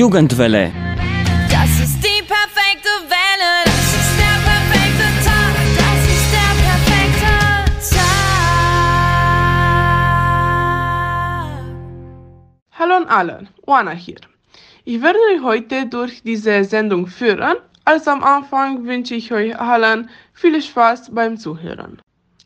[0.00, 0.72] Jugendwelle.
[1.50, 3.52] Das ist die perfekte Welle.
[3.66, 5.54] Das ist der perfekte Tag.
[5.80, 7.32] Das ist der perfekte
[7.96, 8.08] Tag.
[12.78, 13.36] Hallo an alle,
[13.66, 14.20] Juana hier.
[14.86, 17.58] Ich werde euch heute durch diese Sendung führen.
[17.84, 22.00] Also am Anfang wünsche ich euch allen viel Spaß beim Zuhören.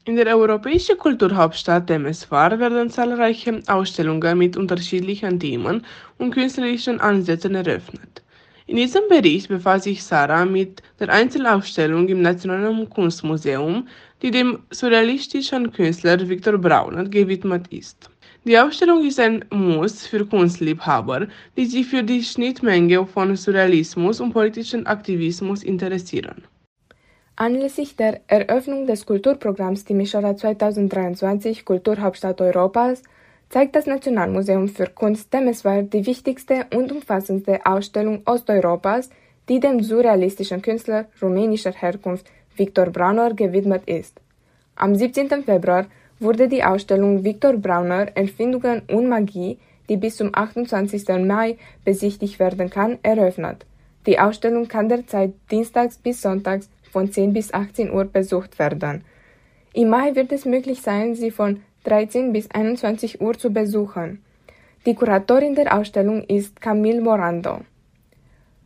[0.07, 5.81] In der europäischen Kulturhauptstadt Temeswar werden zahlreiche Ausstellungen mit unterschiedlichen Themen
[6.19, 8.23] und künstlerischen Ansätzen eröffnet.
[8.67, 13.89] In diesem Bericht befasst sich Sarah mit der Einzelausstellung im Nationalen Kunstmuseum,
[14.21, 18.11] die dem surrealistischen Künstler Viktor Brauner gewidmet ist.
[18.45, 24.35] Die Ausstellung ist ein Muss für Kunstliebhaber, die sich für die Schnittmenge von Surrealismus und
[24.35, 26.45] politischem Aktivismus interessieren.
[27.37, 33.03] Anlässlich der Eröffnung des Kulturprogramms Timișoara 2023 Kulturhauptstadt Europas
[33.49, 39.11] zeigt das Nationalmuseum für Kunst Temeswar die wichtigste und umfassendste Ausstellung Osteuropas,
[39.49, 44.21] die dem surrealistischen Künstler rumänischer Herkunft Viktor Brauner gewidmet ist.
[44.77, 45.43] Am 17.
[45.43, 45.87] Februar
[46.21, 51.09] wurde die Ausstellung Viktor Brauner Erfindungen und Magie, die bis zum 28.
[51.27, 53.67] Mai besichtigt werden kann, eröffnet.
[54.07, 59.03] Die Ausstellung kann derzeit dienstags bis sonntags von 10 bis 18 Uhr besucht werden.
[59.73, 64.23] Im Mai wird es möglich sein, sie von 13 bis 21 Uhr zu besuchen.
[64.87, 67.55] Die Kuratorin der Ausstellung ist Camille Morando.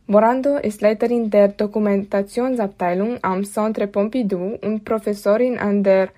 [0.05, 6.09] Morando ist Leiterin der Dokumentationsabteilung am Centre Pompidou und Professorin an der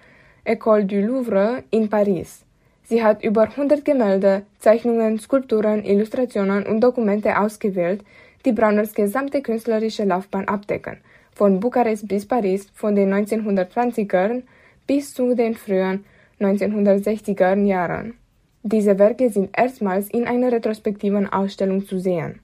[0.45, 2.43] École du Louvre in Paris.
[2.83, 8.03] Sie hat über 100 Gemälde, Zeichnungen, Skulpturen, Illustrationen und Dokumente ausgewählt,
[8.43, 10.97] die Brauners gesamte künstlerische Laufbahn abdecken–
[11.41, 14.43] von Bukarest bis Paris von den 1920ern
[14.85, 16.05] bis zu den frühen
[16.39, 18.13] 1960er Jahren.
[18.61, 22.41] Diese Werke sind erstmals in einer retrospektiven Ausstellung zu sehen.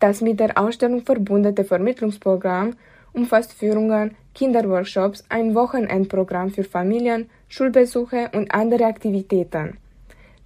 [0.00, 2.76] Das mit der Ausstellung verbundene Vermittlungsprogramm
[3.12, 9.76] umfasst Führungen, Kinderworkshops, ein Wochenendprogramm für Familien, Schulbesuche und andere Aktivitäten.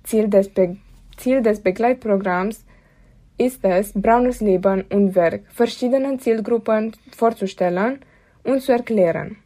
[0.03, 0.79] Ziel des, Be
[1.17, 2.65] Ziel des Begleitprogramms
[3.39, 8.01] ist es, Brauners Leben und Werk verschiedenen Zielgruppen vorzustellen
[8.45, 9.37] und zu erklären.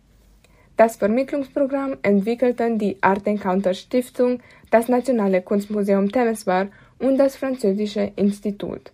[0.76, 8.90] Das Vermittlungsprogramm entwickelten die Art Encounter Stiftung, das Nationale Kunstmuseum Temeswar und das Französische Institut.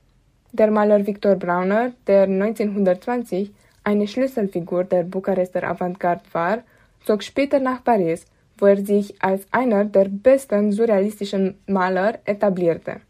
[0.53, 3.53] Der Maler Viktor Brauner, der 1920
[3.84, 6.59] eine Schlüsselfigur der Bukarester Avantgarde war,
[7.04, 8.26] zog später nach Paris,
[8.59, 13.00] wo er sich als einer der besten surrealistischen Maler etablierte.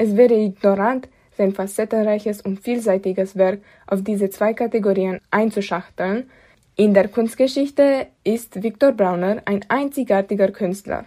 [0.00, 6.30] Es wäre ignorant, sein facettenreiches und vielseitiges Werk auf diese zwei Kategorien einzuschachteln.
[6.76, 11.04] In der Kunstgeschichte ist Viktor Brauner ein einzigartiger Künstler.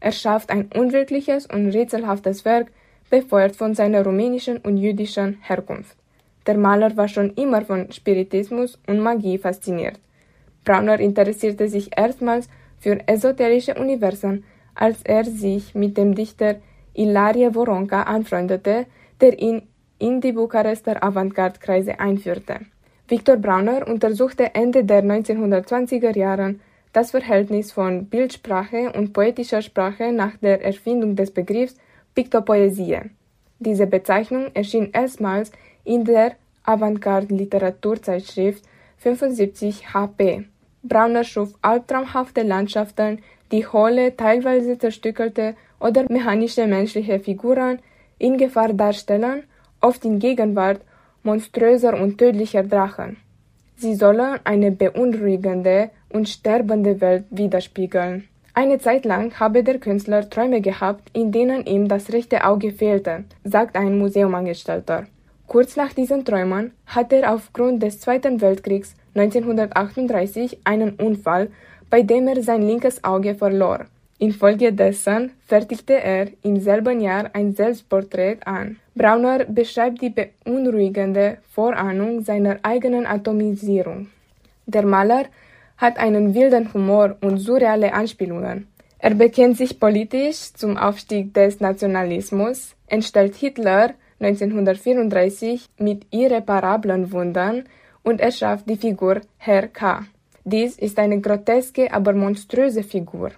[0.00, 2.72] Er schafft ein unwirkliches und rätselhaftes Werk,
[3.10, 5.96] befeuert von seiner rumänischen und jüdischen Herkunft.
[6.48, 10.00] Der Maler war schon immer von Spiritismus und Magie fasziniert.
[10.64, 12.48] Brauner interessierte sich erstmals
[12.80, 14.42] für esoterische Universen,
[14.74, 16.56] als er sich mit dem Dichter
[16.94, 18.86] Ilarie Woronka anfreundete,
[19.20, 19.62] der ihn
[19.98, 22.60] in die Bukarester Avantgarde-Kreise einführte.
[23.08, 26.56] Viktor Brauner untersuchte Ende der 1920er Jahre
[26.92, 31.76] das Verhältnis von Bildsprache und poetischer Sprache nach der Erfindung des Begriffs
[32.14, 33.00] Piktopoesie.
[33.58, 35.50] Diese Bezeichnung erschien erstmals
[35.84, 36.32] in der
[36.64, 38.62] Avantgarde-Literaturzeitschrift
[38.98, 40.44] 75 HP.
[40.82, 47.78] Brauner schuf albtraumhafte Landschaften, die hohle, teilweise zerstückelte oder mechanische menschliche Figuren
[48.18, 49.42] in Gefahr darstellen,
[49.80, 50.80] oft in Gegenwart
[51.22, 53.16] monströser und tödlicher Drachen.
[53.76, 58.28] Sie sollen eine beunruhigende und sterbende Welt widerspiegeln.
[58.54, 63.24] Eine Zeit lang habe der Künstler Träume gehabt, in denen ihm das rechte Auge fehlte,
[63.44, 65.06] sagt ein Museumangestellter.
[65.46, 71.50] Kurz nach diesen Träumen hatte er aufgrund des Zweiten Weltkriegs 1938 einen Unfall,
[71.90, 73.86] bei dem er sein linkes Auge verlor.
[74.22, 78.76] Infolgedessen fertigte er im selben Jahr ein Selbstporträt an.
[78.94, 84.10] Brauner beschreibt die beunruhigende Vorahnung seiner eigenen Atomisierung.
[84.66, 85.24] Der Maler
[85.76, 88.68] hat einen wilden Humor und surreale Anspielungen.
[89.00, 97.64] Er bekennt sich politisch zum Aufstieg des Nationalismus, entstellt Hitler 1934 mit irreparablen Wundern
[98.04, 100.04] und erschafft die Figur Herr K.
[100.44, 103.32] Dies ist eine groteske, aber monströse Figur.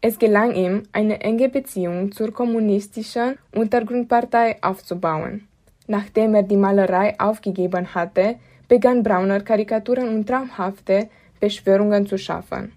[0.00, 5.48] Es gelang ihm, eine enge Beziehung zur kommunistischen Untergrundpartei aufzubauen.
[5.86, 8.36] Nachdem er die Malerei aufgegeben hatte,
[8.68, 11.10] begann Brauner Karikaturen und traumhafte
[11.40, 12.72] Beschwörungen zu schaffen,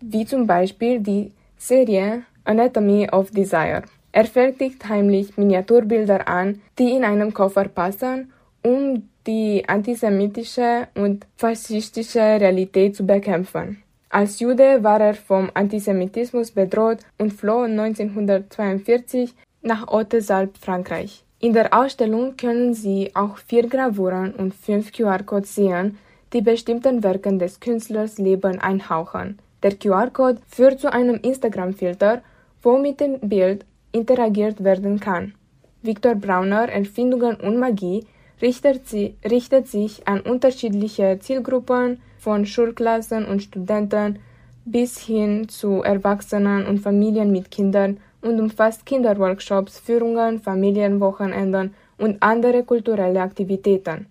[0.00, 3.82] wie zum Beispiel die Serie Anatomy of Desire.
[4.12, 8.32] Er fertigt heimlich Miniaturbilder an, die in einem Koffer passen
[8.62, 13.82] um die antisemitische und faschistische Realität zu bekämpfen.
[14.08, 21.24] Als Jude war er vom Antisemitismus bedroht und floh 1942 nach Haute-Salp, Frankreich.
[21.40, 25.98] In der Ausstellung können Sie auch vier Gravuren und fünf QR-Codes sehen,
[26.32, 29.38] die bestimmten Werken des Künstlers Leben einhauchen.
[29.62, 32.22] Der QR-Code führt zu einem Instagram-Filter,
[32.62, 35.34] wo mit dem Bild interagiert werden kann.
[35.82, 38.06] Victor Brauner Erfindungen und Magie
[38.40, 44.18] richtet, sie, richtet sich an unterschiedliche Zielgruppen von Schulklassen und Studenten
[44.64, 52.64] bis hin zu Erwachsenen und Familien mit Kindern und umfasst Kinderworkshops, Führungen, Familienwochenenden und andere
[52.64, 54.06] kulturelle Aktivitäten.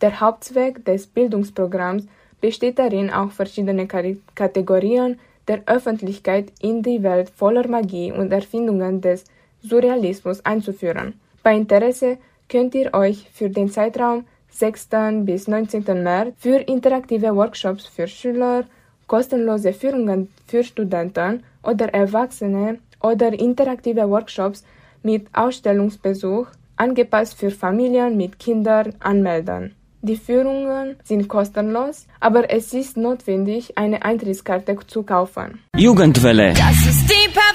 [0.00, 2.06] Der Hauptzweck des Bildungsprogramms
[2.40, 9.24] besteht darin, auch verschiedene Kategorien der Öffentlichkeit in die Welt voller Magie und Erfindungen des
[9.62, 11.14] Surrealismus einzuführen.
[11.42, 14.88] Bei Interesse könnt ihr euch für den Zeitraum 6.
[15.20, 15.84] bis 19.
[16.02, 18.64] März für interaktive Workshops für Schüler,
[19.06, 24.64] kostenlose Führungen für Studenten oder Erwachsene oder interaktive Workshops
[25.02, 26.46] mit Ausstellungsbesuch,
[26.76, 29.74] angepasst für Familien mit Kindern, anmelden.
[30.00, 35.60] Die Führungen sind kostenlos, aber es ist notwendig, eine Eintrittskarte zu kaufen.
[35.76, 36.54] Jugendwelle.
[36.54, 37.47] Das ist die Welle.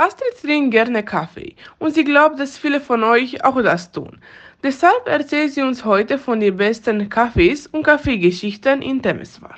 [0.00, 4.18] Astrid trinkt gerne Kaffee und sie glaubt, dass viele von euch auch das tun.
[4.62, 9.56] Deshalb erzählt sie uns heute von den besten Kaffees und Kaffeegeschichten in Temeswar.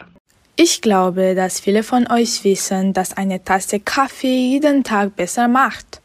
[0.56, 6.02] Ich glaube, dass viele von euch wissen, dass eine Tasse Kaffee jeden Tag besser macht.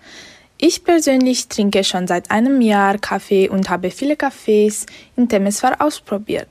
[0.59, 4.85] Ich persönlich trinke schon seit einem Jahr Kaffee und habe viele Kaffees
[5.15, 6.49] in Temeswar ausprobiert.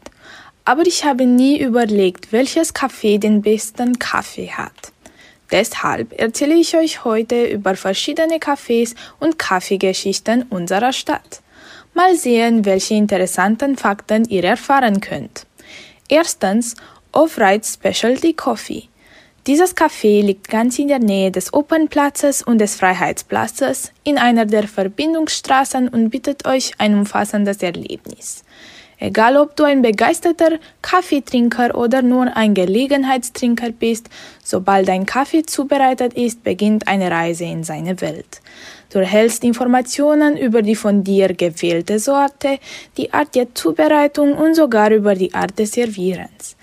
[0.65, 4.93] Aber ich habe nie überlegt, welches Kaffee den besten Kaffee hat.
[5.51, 11.43] Deshalb erzähle ich euch heute über verschiedene Cafés und Kaffeegeschichten unserer Stadt.
[11.95, 15.47] Mal sehen, welche interessanten Fakten ihr erfahren könnt.
[16.09, 16.75] Erstens,
[17.13, 18.89] Off-Ride Specialty Coffee.
[19.47, 24.67] Dieses Café liegt ganz in der Nähe des Opernplatzes und des Freiheitsplatzes in einer der
[24.67, 28.43] Verbindungsstraßen und bietet euch ein umfassendes Erlebnis.
[28.99, 34.09] Egal ob du ein begeisterter Kaffeetrinker oder nur ein Gelegenheitstrinker bist,
[34.43, 38.41] sobald dein Kaffee zubereitet ist, beginnt eine Reise in seine Welt.
[38.91, 42.59] Du erhältst Informationen über die von dir gewählte Sorte,
[42.97, 46.56] die Art der Zubereitung und sogar über die Art des Servierens.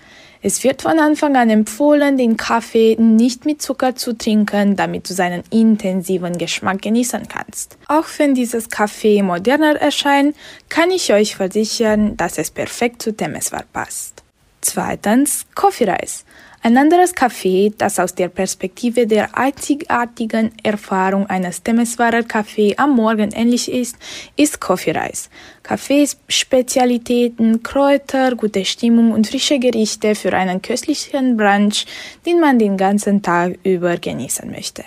[0.46, 5.14] Es wird von Anfang an empfohlen, den Kaffee nicht mit Zucker zu trinken, damit du
[5.14, 7.78] seinen intensiven Geschmack genießen kannst.
[7.88, 10.36] Auch wenn dieses Kaffee moderner erscheint,
[10.68, 14.23] kann ich euch versichern, dass es perfekt zu Temeswar passt.
[14.66, 16.24] Zweitens, Coffee Rice.
[16.62, 23.30] Ein anderes Café, das aus der Perspektive der einzigartigen Erfahrung eines Temeswarer Kaffee am Morgen
[23.32, 23.96] ähnlich ist,
[24.36, 25.28] ist Coffee Rice.
[25.62, 31.84] Kaffees, Spezialitäten, Kräuter, gute Stimmung und frische Gerichte für einen köstlichen Brunch,
[32.24, 34.82] den man den ganzen Tag über genießen möchte.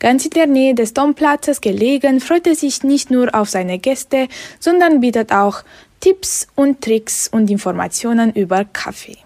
[0.00, 4.28] Ganz in der Nähe des Domplatzes gelegen, freut er sich nicht nur auf seine Gäste,
[4.60, 5.62] sondern bietet auch
[6.00, 9.16] Tipps und Tricks und Informationen über Kaffee.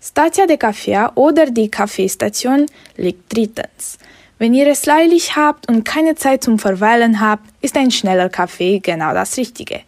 [0.00, 2.66] Statia de Café oder die Kaffeestation
[2.96, 3.98] liegt drittens.
[4.38, 8.80] Wenn ihr es leilig habt und keine Zeit zum Verweilen habt, ist ein schneller Kaffee
[8.80, 9.80] genau das Richtige.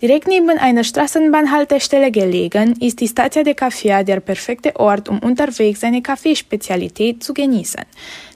[0.00, 5.82] Direkt neben einer Straßenbahnhaltestelle gelegen, ist die Statia de Café der perfekte Ort, um unterwegs
[5.82, 7.82] eine Kaffeespezialität zu genießen.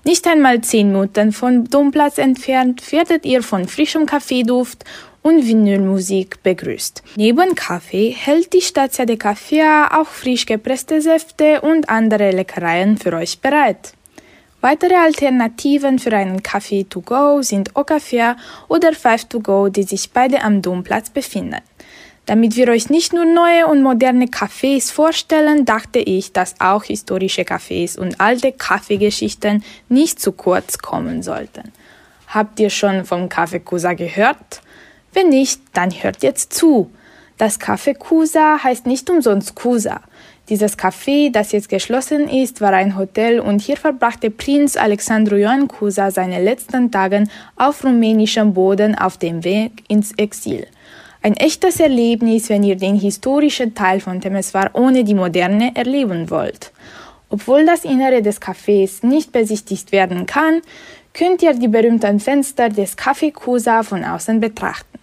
[0.04, 4.85] Nicht einmal zehn Minuten vom Domplatz entfernt werdet ihr von frischem Kaffeeduft
[5.23, 7.04] und Vinylmusik begrüßt.
[7.14, 13.12] Neben Kaffee hält die Station de Café auch frisch gepresste Säfte und andere Leckereien für
[13.12, 13.95] euch bereit.
[14.62, 18.37] Weitere Alternativen für einen Kaffee to go sind Okafia
[18.69, 21.61] oder Five to go, die sich beide am Domplatz befinden.
[22.26, 27.42] Damit wir euch nicht nur neue und moderne Cafés vorstellen, dachte ich, dass auch historische
[27.42, 31.73] Cafés und alte Kaffeegeschichten nicht zu kurz kommen sollten.
[32.28, 34.62] Habt ihr schon vom Café Kusa gehört?
[35.12, 36.88] Wenn nicht, dann hört jetzt zu.
[37.37, 40.02] Das Café Kusa heißt nicht umsonst Kusa.
[40.53, 45.67] Dieses Café, das jetzt geschlossen ist, war ein Hotel und hier verbrachte Prinz Alexandru Ioan
[45.67, 47.25] Kusa seine letzten Tage
[47.57, 50.67] auf rumänischem Boden auf dem Weg ins Exil.
[51.23, 56.71] Ein echtes Erlebnis, wenn ihr den historischen Teil von Temeswar ohne die Moderne erleben wollt.
[57.31, 60.61] Obwohl das Innere des Cafés nicht besichtigt werden kann,
[61.15, 64.99] könnt ihr die berühmten Fenster des Café Kusa von außen betrachten.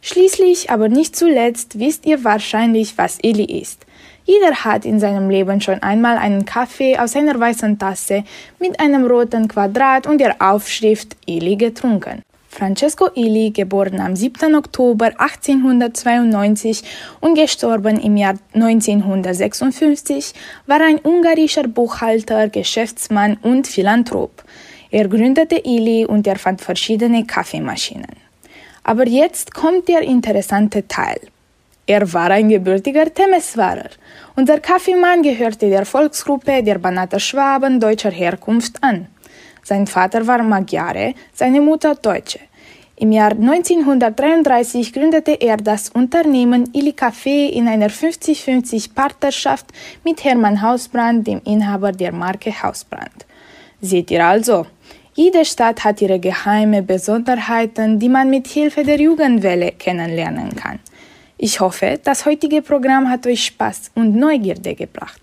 [0.00, 3.84] Schließlich, aber nicht zuletzt, wisst ihr wahrscheinlich, was Ili ist.
[4.28, 8.24] Jeder hat in seinem Leben schon einmal einen Kaffee aus einer weißen Tasse
[8.60, 12.20] mit einem roten Quadrat und der Aufschrift Ili getrunken.
[12.50, 14.54] Francesco Ili, geboren am 7.
[14.54, 16.82] Oktober 1892
[17.20, 20.34] und gestorben im Jahr 1956,
[20.66, 24.44] war ein ungarischer Buchhalter, Geschäftsmann und Philanthrop.
[24.90, 28.16] Er gründete Ili und erfand verschiedene Kaffeemaschinen.
[28.84, 31.18] Aber jetzt kommt der interessante Teil.
[31.90, 33.88] Er war ein gebürtiger Temeswarer.
[34.36, 39.06] Unser Kaffeemann gehörte der Volksgruppe der Banater Schwaben deutscher Herkunft an.
[39.62, 42.40] Sein Vater war Magyare, seine Mutter Deutsche.
[42.96, 49.68] Im Jahr 1933 gründete er das Unternehmen Ili Café in einer 50-50 Partnerschaft
[50.04, 53.24] mit Hermann Hausbrand, dem Inhaber der Marke Hausbrand.
[53.80, 54.66] Seht ihr also,
[55.14, 60.80] jede Stadt hat ihre geheime Besonderheiten, die man mit Hilfe der Jugendwelle kennenlernen kann.
[61.40, 65.22] Ich hoffe, das heutige Programm hat euch Spaß und Neugierde gebracht.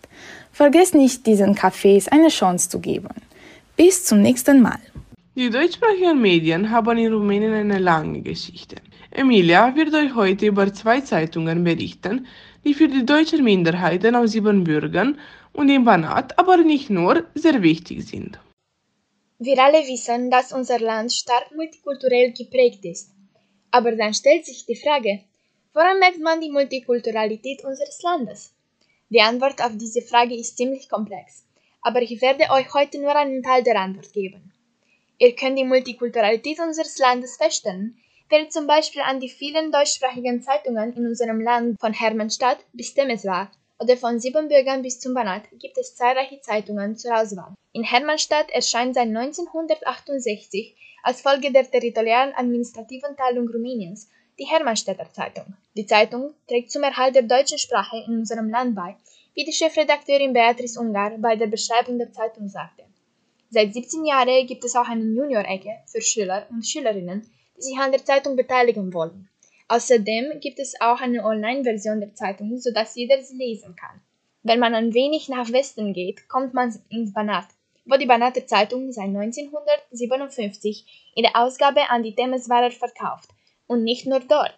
[0.54, 3.10] Vergesst nicht, diesen Cafés eine Chance zu geben.
[3.76, 4.80] Bis zum nächsten Mal.
[5.36, 8.78] Die deutschsprachigen Medien haben in Rumänien eine lange Geschichte.
[9.12, 12.26] Emilia wird euch heute über zwei Zeitungen berichten,
[12.64, 15.20] die für die deutschen Minderheiten aus Siebenbürgen
[15.52, 18.40] und im Banat, aber nicht nur, sehr wichtig sind.
[19.40, 23.12] Wir alle wissen, dass unser Land stark multikulturell geprägt ist.
[23.72, 25.20] Aber dann stellt sich die Frage,
[25.76, 28.54] woran merkt man die Multikulturalität unseres Landes?
[29.10, 31.44] Die Antwort auf diese Frage ist ziemlich komplex,
[31.82, 34.54] aber ich werde euch heute nur einen Teil der Antwort geben.
[35.18, 37.98] Ihr könnt die Multikulturalität unseres Landes feststellen,
[38.30, 42.94] wenn ihr zum Beispiel an die vielen deutschsprachigen Zeitungen in unserem Land von Hermannstadt bis
[42.94, 47.54] Temeswar oder von Siebenbürgen bis zum Banat gibt es zahlreiche Zeitungen zur Auswahl.
[47.74, 55.46] In Hermannstadt erscheint seit 1968 als Folge der territorialen administrativen Teilung Rumäniens die Hermannstädter Zeitung.
[55.76, 58.96] Die Zeitung trägt zum Erhalt der deutschen Sprache in unserem Land bei,
[59.34, 62.84] wie die Chefredakteurin Beatrice Ungar bei der Beschreibung der Zeitung sagte.
[63.50, 67.92] Seit 17 Jahren gibt es auch eine Junior-Ecke für Schüler und Schülerinnen, die sich an
[67.92, 69.30] der Zeitung beteiligen wollen.
[69.68, 74.02] Außerdem gibt es auch eine Online-Version der Zeitung, sodass jeder sie lesen kann.
[74.44, 77.48] Wenn man ein wenig nach Westen geht, kommt man ins Banat,
[77.86, 83.30] wo die Banater Zeitung seit 1957 ihre Ausgabe an die Temeswarer verkauft.
[83.68, 84.56] Und nicht nur dort.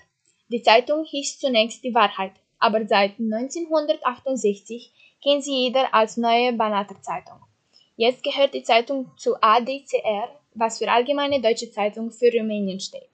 [0.49, 4.91] Die Zeitung hieß zunächst die Wahrheit, aber seit 1968
[5.23, 7.37] kennt sie jeder als neue Banater Zeitung.
[7.95, 13.09] Jetzt gehört die Zeitung zu ADCR, was für Allgemeine Deutsche Zeitung für Rumänien steht.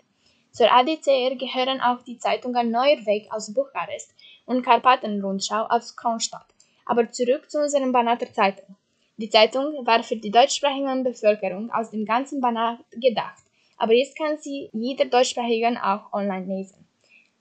[0.51, 4.13] Zur ADCR gehören auch die Zeitungen Neuer Weg aus Bukarest
[4.45, 6.45] und Karpatenrundschau aus Kronstadt.
[6.85, 8.75] Aber zurück zu unserem Banater Zeitung.
[9.17, 13.42] Die Zeitung war für die deutschsprachige Bevölkerung aus dem ganzen Banat gedacht,
[13.77, 16.83] aber jetzt kann sie jeder Deutschsprachigen auch online lesen.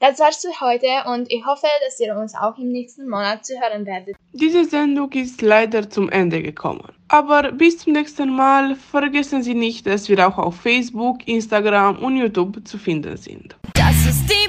[0.03, 3.55] Das war's für heute und ich hoffe, dass ihr uns auch im nächsten Monat zu
[3.61, 4.17] hören werdet.
[4.33, 6.89] Diese Sendung ist leider zum Ende gekommen.
[7.07, 12.17] Aber bis zum nächsten Mal vergessen Sie nicht, dass wir auch auf Facebook, Instagram und
[12.17, 13.55] YouTube zu finden sind.
[13.75, 14.49] Das ist die